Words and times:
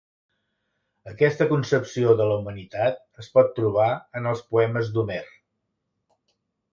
Aquesta 1.09 1.45
concepció 1.51 2.15
de 2.21 2.25
la 2.31 2.37
humanitat 2.41 2.99
es 3.23 3.29
pot 3.35 3.51
trobar 3.59 3.91
en 4.21 4.31
els 4.33 4.41
poemes 4.55 4.91
d'Homer. 4.97 5.21